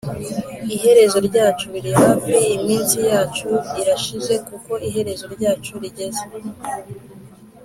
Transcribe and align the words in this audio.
Iherezo 0.75 1.17
ryacu 1.27 1.65
riri 1.73 1.91
hafi, 2.03 2.35
Iminsi 2.57 2.97
yacu 3.11 3.49
irashize, 3.81 4.33
Kuko 4.47 4.71
iherezo 4.87 5.25
ryacu 5.35 5.71
rigeze. 5.83 6.23